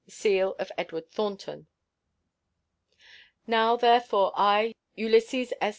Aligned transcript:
[SEAL.] 0.07 0.55
EDWD. 0.57 1.11
THORNTON. 1.11 1.67
Now, 3.45 3.75
therefore, 3.75 4.31
I, 4.35 4.73
Ulysses 4.95 5.53
S. 5.61 5.69